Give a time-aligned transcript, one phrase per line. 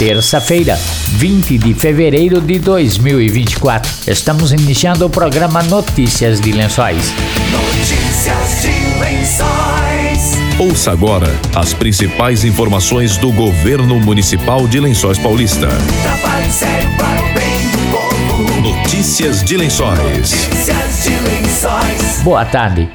[0.00, 0.78] terça-feira,
[1.18, 4.10] 20 de fevereiro de 2024.
[4.10, 7.12] Estamos iniciando o programa Notícias de Lençóis.
[7.52, 10.38] Notícias de Lençóis.
[10.58, 15.68] Ouça agora as principais informações do governo municipal de Lençóis Paulista.
[18.62, 19.98] Notícias de Lençóis.
[19.98, 22.22] Notícias de Lençóis.
[22.22, 22.88] Boa tarde.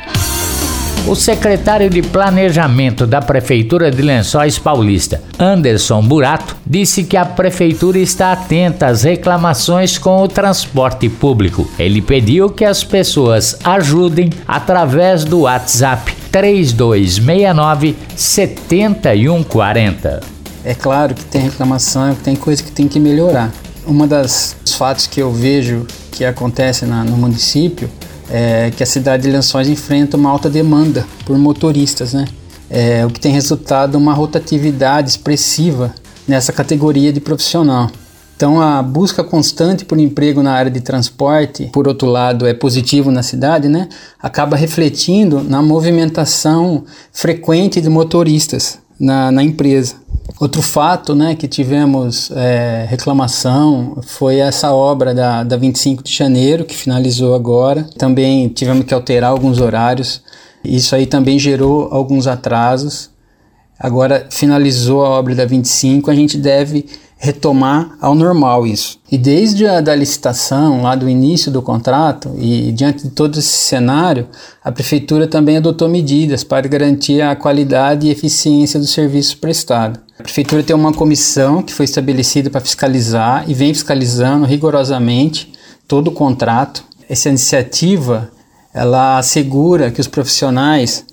[1.07, 7.99] O secretário de Planejamento da Prefeitura de Lençóis Paulista, Anderson Burato, disse que a prefeitura
[7.99, 11.67] está atenta às reclamações com o transporte público.
[11.77, 20.21] Ele pediu que as pessoas ajudem através do WhatsApp 3269 7140.
[20.63, 23.51] É claro que tem reclamação, que tem coisa que tem que melhorar.
[23.85, 27.87] Uma das fatos que eu vejo que acontece na, no município
[28.31, 32.25] é que a cidade de Lençóis enfrenta uma alta demanda por motoristas, né?
[32.67, 35.93] É, o que tem resultado uma rotatividade expressiva
[36.27, 37.89] nessa categoria de profissional.
[38.35, 43.09] Então, a busca constante por emprego na área de transporte, por outro lado, é positivo
[43.09, 43.87] na cidade, né?
[44.21, 49.95] Acaba refletindo na movimentação frequente de motoristas na, na empresa.
[50.37, 56.65] Outro fato né, que tivemos é, reclamação foi essa obra da, da 25 de janeiro,
[56.65, 57.87] que finalizou agora.
[57.97, 60.21] Também tivemos que alterar alguns horários.
[60.61, 63.09] Isso aí também gerou alguns atrasos.
[63.79, 66.85] Agora finalizou a obra da 25, a gente deve
[67.17, 68.99] retomar ao normal isso.
[69.11, 73.47] E desde a da licitação, lá do início do contrato, e diante de todo esse
[73.47, 74.27] cenário,
[74.63, 79.99] a prefeitura também adotou medidas para garantir a qualidade e eficiência do serviço prestado.
[80.19, 85.51] A prefeitura tem uma comissão que foi estabelecida para fiscalizar e vem fiscalizando rigorosamente
[85.87, 86.83] todo o contrato.
[87.09, 88.29] Essa iniciativa
[88.73, 91.05] ela assegura que os profissionais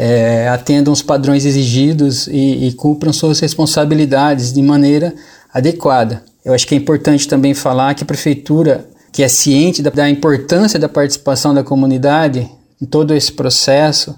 [0.00, 5.12] é, atendam os padrões exigidos e, e cumpram suas responsabilidades de maneira
[5.52, 6.22] adequada.
[6.44, 10.08] Eu acho que é importante também falar que a prefeitura, que é ciente da, da
[10.08, 12.48] importância da participação da comunidade
[12.80, 14.16] em todo esse processo,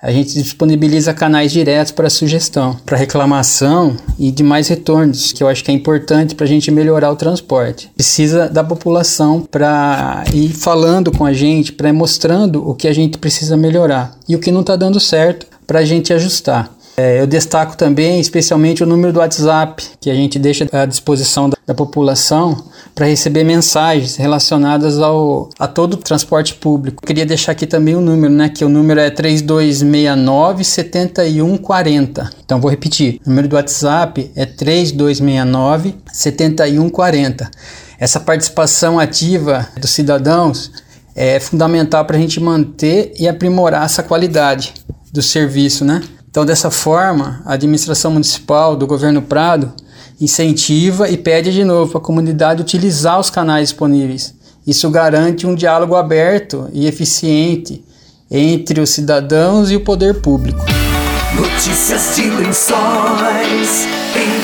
[0.00, 5.64] a gente disponibiliza canais diretos para sugestão, para reclamação e demais retornos, que eu acho
[5.64, 7.90] que é importante para a gente melhorar o transporte.
[7.94, 12.92] Precisa da população para ir falando com a gente, para ir mostrando o que a
[12.92, 16.77] gente precisa melhorar e o que não está dando certo para a gente ajustar.
[16.98, 21.48] É, eu destaco também, especialmente, o número do WhatsApp, que a gente deixa à disposição
[21.48, 27.06] da, da população para receber mensagens relacionadas ao, a todo o transporte público.
[27.06, 28.48] Queria deixar aqui também o número, né?
[28.48, 32.32] Que o número é 3269 7140.
[32.44, 33.20] Então vou repetir.
[33.24, 37.48] O número do WhatsApp é 3269 7140.
[37.96, 40.72] Essa participação ativa dos cidadãos
[41.14, 44.74] é fundamental para a gente manter e aprimorar essa qualidade
[45.12, 46.02] do serviço, né?
[46.30, 49.72] Então, dessa forma, a administração municipal do governo Prado
[50.20, 54.34] incentiva e pede de novo para a comunidade utilizar os canais disponíveis.
[54.66, 57.84] Isso garante um diálogo aberto e eficiente
[58.30, 60.60] entre os cidadãos e o poder público.
[61.34, 63.86] Notícias de Lençóis.
[64.10, 64.37] Empregos.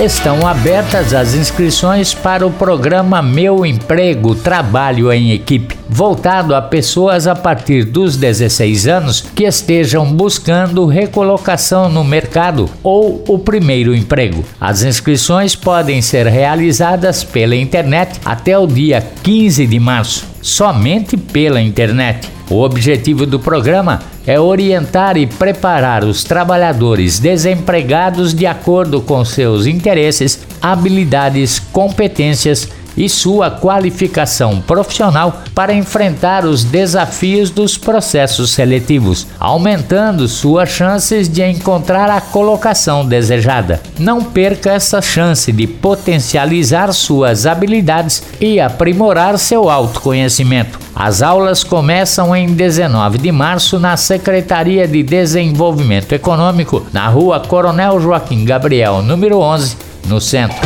[0.00, 7.26] Estão abertas as inscrições para o programa Meu Emprego Trabalho em Equipe, voltado a pessoas
[7.26, 14.42] a partir dos 16 anos que estejam buscando recolocação no mercado ou o primeiro emprego.
[14.58, 21.60] As inscrições podem ser realizadas pela internet até o dia 15 de março, somente pela
[21.60, 22.41] internet.
[22.52, 29.64] O objetivo do programa é orientar e preparar os trabalhadores desempregados de acordo com seus
[29.64, 40.28] interesses, habilidades, competências e sua qualificação profissional para enfrentar os desafios dos processos seletivos, aumentando
[40.28, 43.80] suas chances de encontrar a colocação desejada.
[43.98, 50.78] Não perca essa chance de potencializar suas habilidades e aprimorar seu autoconhecimento.
[50.94, 57.98] As aulas começam em 19 de março na Secretaria de Desenvolvimento Econômico, na rua Coronel
[57.98, 59.76] Joaquim Gabriel, número 11,
[60.06, 60.58] no centro.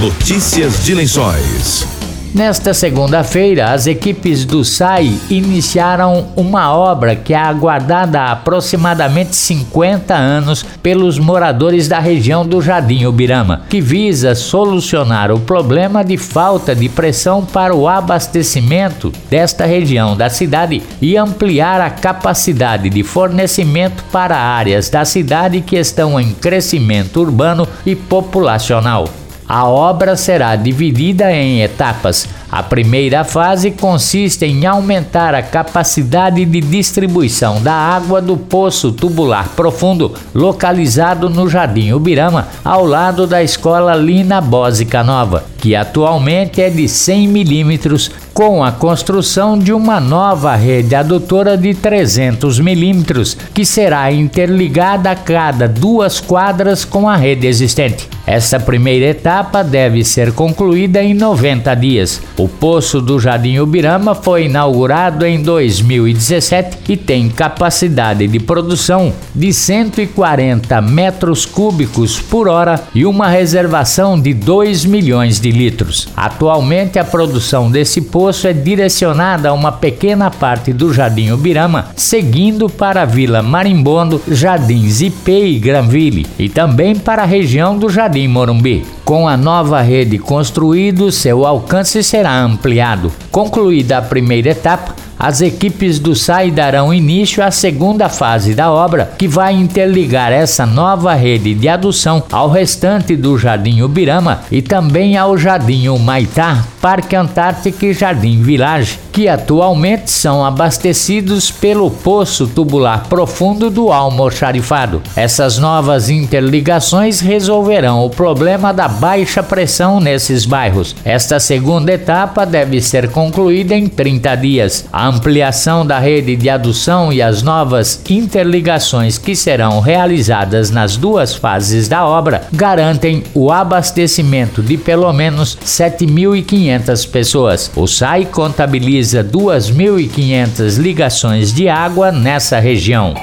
[0.00, 2.05] Notícias de Lençóis.
[2.34, 10.14] Nesta segunda-feira, as equipes do SAI iniciaram uma obra que é aguardada há aproximadamente 50
[10.14, 16.74] anos pelos moradores da região do Jardim Ubirama, que visa solucionar o problema de falta
[16.74, 24.04] de pressão para o abastecimento desta região da cidade e ampliar a capacidade de fornecimento
[24.12, 29.08] para áreas da cidade que estão em crescimento urbano e populacional.
[29.48, 32.28] A obra será dividida em etapas.
[32.50, 39.48] A primeira fase consiste em aumentar a capacidade de distribuição da água do poço tubular
[39.54, 46.68] profundo, localizado no Jardim Ubirama, ao lado da escola Lina Bósica Nova, que atualmente é
[46.68, 53.64] de 100 milímetros, com a construção de uma nova rede adutora de 300 milímetros, que
[53.64, 58.15] será interligada a cada duas quadras com a rede existente.
[58.26, 62.20] Essa primeira etapa deve ser concluída em 90 dias.
[62.36, 69.52] O poço do Jardim Ubirama foi inaugurado em 2017 e tem capacidade de produção de
[69.52, 76.08] 140 metros cúbicos por hora e uma reservação de 2 milhões de litros.
[76.16, 82.68] Atualmente, a produção desse poço é direcionada a uma pequena parte do Jardim Ubirama, seguindo
[82.68, 88.15] para a Vila Marimbondo, Jardins IP e Granville, e também para a região do Jardim
[88.16, 88.86] Jardim Morumbi.
[89.04, 93.12] Com a nova rede construída, seu alcance será ampliado.
[93.30, 99.12] Concluída a primeira etapa, as equipes do SAI darão início à segunda fase da obra,
[99.18, 105.16] que vai interligar essa nova rede de adução ao restante do Jardim Ubirama e também
[105.16, 113.08] ao Jardim Humaitá, Parque Antártico e Jardim Village, que atualmente são abastecidos pelo poço tubular
[113.08, 115.02] profundo do almoxarifado.
[115.16, 120.94] Essas novas interligações resolverão o problema da baixa pressão nesses bairros.
[121.04, 124.84] Esta segunda etapa deve ser concluída em 30 dias.
[124.92, 131.34] A ampliação da rede de adução e as novas interligações que serão realizadas nas duas
[131.34, 136.75] fases da obra garantem o abastecimento de pelo menos 7.500
[137.06, 137.70] pessoas.
[137.74, 143.14] O SAI contabiliza 2.500 ligações de água nessa região.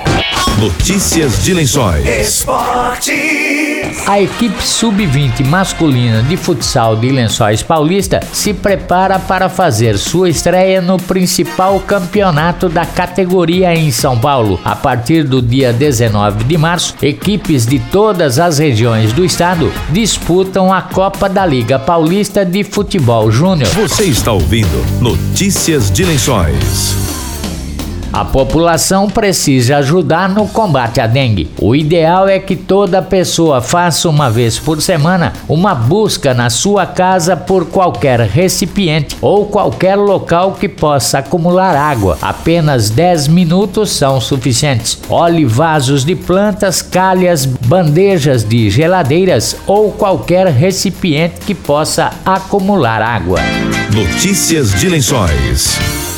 [0.59, 2.05] Notícias de Lençóis.
[2.07, 3.42] Esporte.
[4.05, 10.81] A equipe sub-20 masculina de futsal de Lençóis Paulista se prepara para fazer sua estreia
[10.81, 14.59] no principal campeonato da categoria em São Paulo.
[14.65, 20.73] A partir do dia 19 de março, equipes de todas as regiões do estado disputam
[20.73, 23.69] a Copa da Liga Paulista de Futebol Júnior.
[23.69, 27.12] Você está ouvindo Notícias de Lençóis.
[28.13, 31.49] A população precisa ajudar no combate à dengue.
[31.59, 36.85] O ideal é que toda pessoa faça uma vez por semana uma busca na sua
[36.85, 42.19] casa por qualquer recipiente ou qualquer local que possa acumular água.
[42.21, 44.99] Apenas 10 minutos são suficientes.
[45.09, 53.39] Olhe vasos de plantas, calhas, bandejas de geladeiras ou qualquer recipiente que possa acumular água.
[53.91, 56.12] Notícias de Lençóis.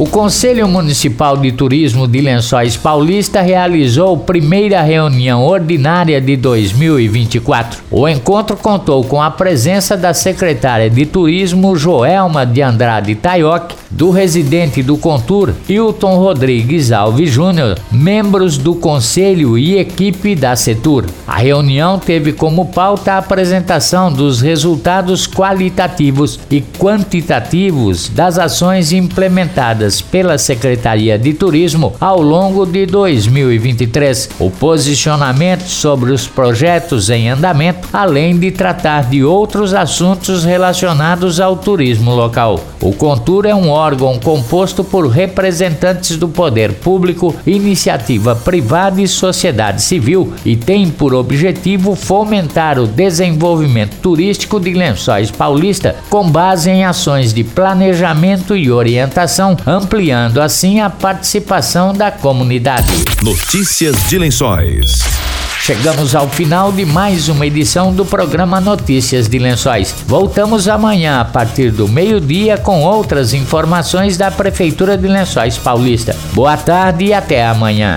[0.00, 7.82] O Conselho Municipal de Turismo de Lençóis Paulista realizou primeira reunião ordinária de 2024.
[7.90, 14.10] O encontro contou com a presença da secretária de Turismo Joelma de Andrade Taioc, do
[14.10, 21.04] residente do Contur Hilton Rodrigues Alves Júnior, membros do conselho e equipe da Setur.
[21.26, 29.89] A reunião teve como pauta a apresentação dos resultados qualitativos e quantitativos das ações implementadas
[29.98, 37.88] pela Secretaria de Turismo ao longo de 2023, o posicionamento sobre os projetos em andamento,
[37.90, 42.60] além de tratar de outros assuntos relacionados ao turismo local.
[42.82, 49.80] O Contur é um órgão composto por representantes do poder público, iniciativa privada e sociedade
[49.80, 56.84] civil e tem por objetivo fomentar o desenvolvimento turístico de Lençóis Paulista com base em
[56.84, 62.92] ações de planejamento e orientação ampliando assim a participação da comunidade.
[63.22, 65.00] Notícias de Lençóis.
[65.58, 69.94] Chegamos ao final de mais uma edição do programa Notícias de Lençóis.
[70.06, 76.14] Voltamos amanhã a partir do meio-dia com outras informações da Prefeitura de Lençóis Paulista.
[76.32, 77.96] Boa tarde e até amanhã.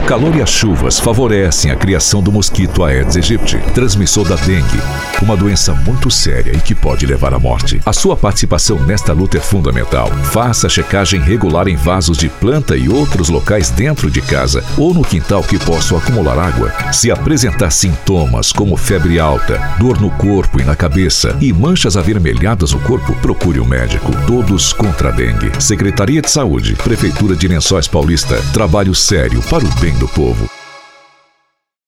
[0.00, 4.80] O calor e as chuvas favorecem a criação do mosquito Aedes aegypti, transmissor da dengue,
[5.22, 7.80] uma doença muito séria e que pode levar à morte.
[7.84, 10.10] A sua participação nesta luta é fundamental.
[10.32, 15.02] Faça checagem regular em vasos de planta e outros locais dentro de casa ou no
[15.02, 16.72] quintal que possam acumular água.
[16.92, 22.72] Se apresentar sintomas como febre alta, dor no corpo e na cabeça e manchas avermelhadas
[22.72, 24.10] no corpo, procure um médico.
[24.26, 25.52] Todos contra a dengue.
[25.60, 28.40] Secretaria de Saúde, Prefeitura de Lençóis Paulista.
[28.54, 30.59] Trabalho sério para o bem do povo.